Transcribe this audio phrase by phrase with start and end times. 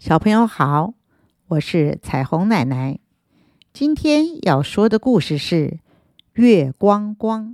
[0.00, 0.94] 小朋友好，
[1.46, 2.98] 我是彩虹奶奶。
[3.74, 5.66] 今天要说的故事是
[6.32, 7.48] 《月光光》。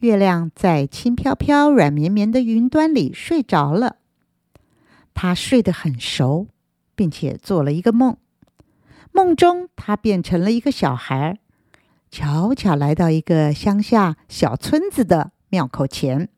[0.00, 3.96] 月亮在轻飘飘、软绵绵的云端里睡着了，
[5.14, 6.48] 他睡得很熟，
[6.94, 8.18] 并且做了一个梦。
[9.10, 11.38] 梦中，他变成了一个小孩，
[12.10, 16.28] 悄悄来到一个乡下小村子的庙口前。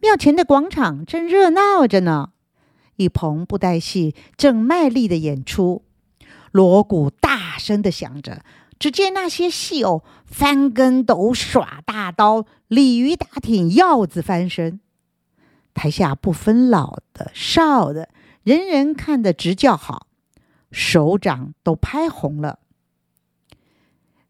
[0.00, 2.30] 庙前的广场正热闹着呢，
[2.98, 5.82] 一棚布袋戏正卖力的演出，
[6.52, 8.44] 锣鼓大声的响着。
[8.78, 14.78] 只见那些戏偶翻跟斗、耍大刀、鲤鱼打挺、鹞子翻身，
[15.72, 18.10] 台下不分老的少的，
[18.42, 20.06] 人人看得直叫好，
[20.70, 22.58] 手掌都拍红了。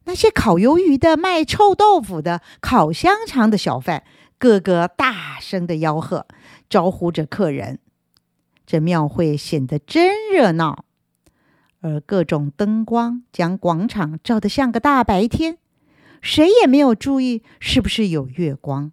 [0.05, 4.03] 那些烤鱿鱼的、卖臭豆腐的、烤香肠的小贩。
[4.39, 6.25] 个个大声的吆喝，
[6.69, 7.79] 招呼着客人。
[8.69, 10.85] 这庙会显得真热闹，
[11.81, 15.57] 而各种灯光将广场照得像个大白天，
[16.21, 18.91] 谁也没有注意是不是有月光。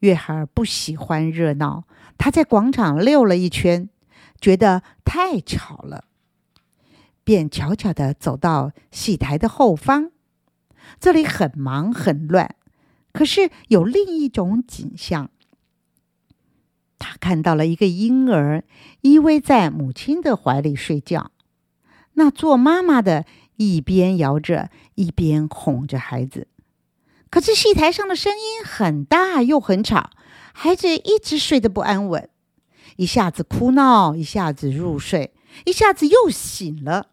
[0.00, 1.84] 月孩儿不喜欢热闹，
[2.18, 3.88] 他在广场溜了一圈，
[4.38, 6.04] 觉得太吵了，
[7.24, 10.10] 便悄悄地走到戏台的后方。
[11.00, 12.54] 这里很忙很乱。
[13.10, 15.30] 可是有另一种景象，
[16.98, 18.64] 他看到了一个婴儿
[19.02, 21.30] 依偎在母亲的怀里睡觉。
[22.14, 23.24] 那做妈妈的
[23.56, 26.48] 一边摇着，一边哄着孩子。
[27.30, 30.10] 可是戏台上的声音很大又很吵，
[30.52, 32.28] 孩子一直睡得不安稳，
[32.96, 35.32] 一下子哭闹，一下子入睡，
[35.64, 37.08] 一下子又醒了。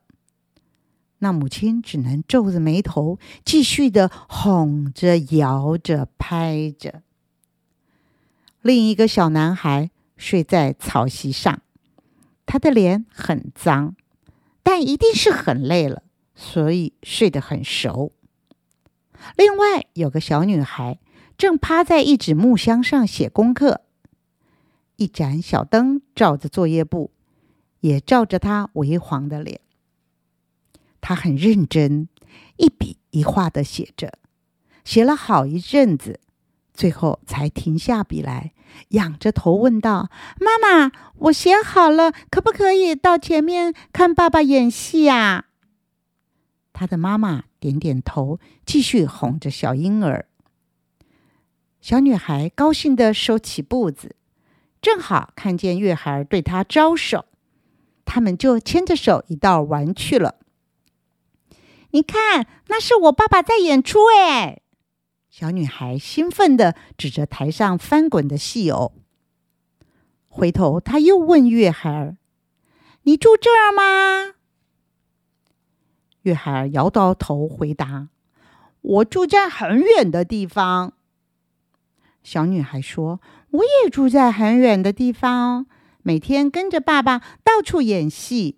[1.19, 7.01] 那母亲只能皱着眉头，继续的哄着、摇着、拍着。
[8.65, 11.61] 另一个小男孩睡在草席上，
[12.47, 13.95] 他的脸很脏，
[14.63, 16.01] 但一定是很累了，
[16.33, 18.11] 所以睡得很熟。
[19.37, 20.97] 另外有个小女孩
[21.37, 23.81] 正趴在一纸木箱上写功课，
[24.95, 27.11] 一盏小灯照着作业簿，
[27.81, 29.61] 也照着她微黄的脸。
[30.99, 32.09] 他很认真，
[32.57, 34.17] 一笔一画的写着，
[34.83, 36.19] 写了好一阵子，
[36.73, 38.53] 最后才停下笔来，
[38.89, 40.09] 仰着头问道
[40.39, 45.45] ：“妈妈，我写好了，可不可以到前面看爸爸演戏呀？”
[46.73, 50.27] 他的妈妈点点头，继续哄着小婴儿。
[51.79, 54.15] 小女孩高兴的收起步子，
[54.81, 57.25] 正好看见月孩对她招手，
[58.03, 60.35] 他们就牵着手一道玩去了。
[61.91, 64.61] 你看，那是我爸爸在演出哎！
[65.37, 68.93] 小女孩兴奋地指着台上翻滚的戏偶。
[70.29, 72.15] 回头，她又问月孩儿
[73.03, 74.35] ：“你住这儿吗？”
[76.23, 78.07] 月孩儿摇摇头回答
[78.79, 80.93] ：“我住在很远的地方。”
[82.23, 83.19] 小女孩说
[83.51, 85.65] ：“我也住在很远的地方，
[86.01, 88.57] 每天跟着爸爸到处演戏，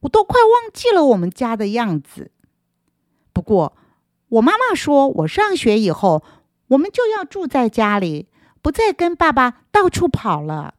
[0.00, 2.32] 我都快忘记了我们家的样子。”
[3.32, 3.74] 不过，
[4.28, 6.22] 我妈妈说，我上学以后，
[6.68, 8.28] 我们就要住在家里，
[8.60, 10.74] 不再跟爸爸到处跑了。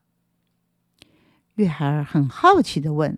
[1.55, 3.17] 月孩儿很好奇的问：“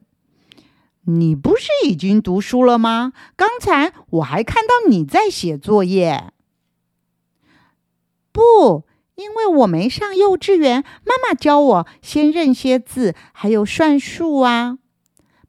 [1.05, 3.13] 你不是已经读书了吗？
[3.35, 6.31] 刚才我还看到你在写作业。”
[8.31, 14.77] 不，因为我没上幼稚园，妈妈教我先认些字，还有算术啊。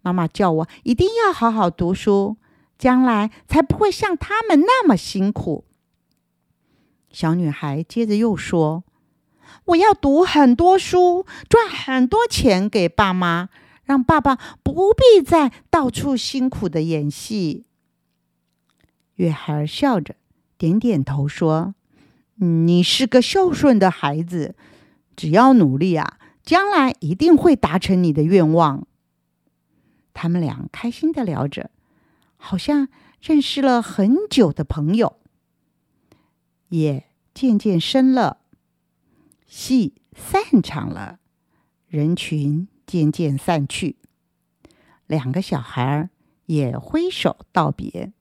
[0.02, 2.36] 妈妈叫我一定要好好读书。
[2.82, 5.64] 将来才不会像他们那么辛苦。
[7.12, 8.82] 小女孩接着又说
[9.66, 13.50] ：“我要读很多书，赚很多钱给爸妈，
[13.84, 17.66] 让爸爸不必再到处辛苦的演戏。”
[19.14, 20.16] 月孩笑着
[20.58, 21.76] 点点头说
[22.66, 24.56] ：“你是个孝顺的孩子，
[25.14, 28.88] 只要努力啊，将来一定会达成你的愿望。”
[30.12, 31.70] 他们俩开心的聊着。
[32.44, 32.88] 好像
[33.20, 35.16] 认识了很久的朋友，
[36.70, 38.38] 也渐渐深了。
[39.46, 41.20] 戏散场了，
[41.86, 43.96] 人群渐渐散去，
[45.06, 46.10] 两个小孩儿
[46.46, 48.12] 也挥手道别。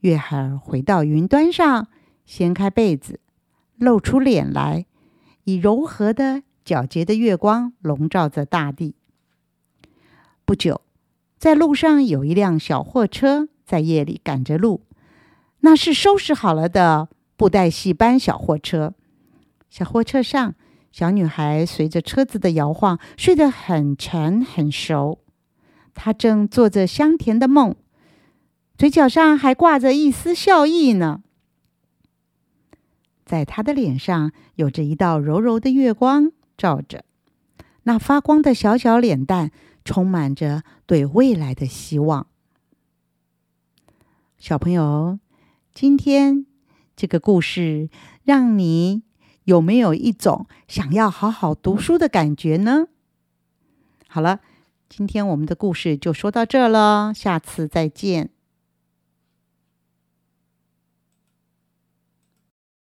[0.00, 1.88] 月孩儿回到云端上，
[2.26, 3.20] 掀开被子，
[3.76, 4.86] 露出脸来，
[5.44, 8.96] 以柔和的、皎洁的月光笼罩着大地。
[10.44, 10.87] 不久。
[11.38, 14.82] 在路上有一辆小货车在夜里赶着路，
[15.60, 18.94] 那是收拾好了的布袋戏班小货车。
[19.70, 20.54] 小货车上
[20.90, 25.20] 小女孩随着车子的摇晃，睡得很沉很熟。
[25.94, 27.76] 她正做着香甜的梦，
[28.76, 31.22] 嘴角上还挂着一丝笑意呢。
[33.24, 37.04] 在她的脸上，有着一道柔柔的月光照着，
[37.84, 39.52] 那发光的小小脸蛋，
[39.88, 42.26] 充满着对未来的希望。
[44.36, 45.18] 小朋友，
[45.72, 46.44] 今天
[46.94, 47.88] 这个故事
[48.22, 49.02] 让你
[49.44, 52.88] 有没有一种想要好好读书的感觉呢？
[54.08, 54.40] 好了，
[54.90, 58.28] 今天我们的故事就说到这了，下次再见。